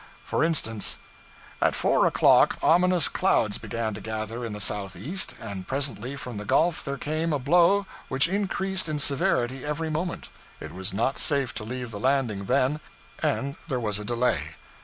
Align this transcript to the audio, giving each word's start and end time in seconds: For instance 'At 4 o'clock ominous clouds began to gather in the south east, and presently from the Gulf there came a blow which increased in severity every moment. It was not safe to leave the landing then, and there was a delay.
For 0.23 0.43
instance 0.43 0.97
'At 1.61 1.75
4 1.75 2.07
o'clock 2.07 2.57
ominous 2.63 3.07
clouds 3.07 3.59
began 3.59 3.93
to 3.93 4.01
gather 4.01 4.43
in 4.43 4.51
the 4.51 4.59
south 4.59 4.95
east, 4.95 5.35
and 5.39 5.67
presently 5.67 6.15
from 6.15 6.37
the 6.37 6.43
Gulf 6.43 6.83
there 6.83 6.97
came 6.97 7.31
a 7.31 7.37
blow 7.37 7.85
which 8.07 8.27
increased 8.27 8.89
in 8.89 8.97
severity 8.97 9.63
every 9.63 9.91
moment. 9.91 10.29
It 10.59 10.73
was 10.73 10.91
not 10.91 11.19
safe 11.19 11.53
to 11.53 11.63
leave 11.63 11.91
the 11.91 11.99
landing 11.99 12.45
then, 12.45 12.79
and 13.21 13.57
there 13.67 13.79
was 13.79 13.99
a 13.99 14.03
delay. 14.03 14.55